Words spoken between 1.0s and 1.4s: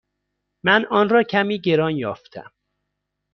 را